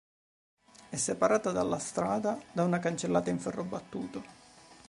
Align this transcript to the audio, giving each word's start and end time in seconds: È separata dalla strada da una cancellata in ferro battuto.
È 0.89 0.95
separata 0.95 1.51
dalla 1.51 1.77
strada 1.77 2.35
da 2.53 2.63
una 2.63 2.79
cancellata 2.79 3.29
in 3.29 3.37
ferro 3.37 3.63
battuto. 3.63 4.23